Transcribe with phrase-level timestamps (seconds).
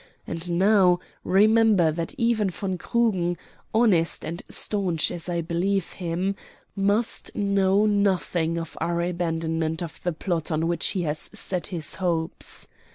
[0.25, 3.37] And now remember that even von Krugen,
[3.71, 6.35] honest and stanch as I believe him,
[6.75, 11.93] must know nothing of our abandonment of the plot on which he has set his
[12.01, 12.67] hopes.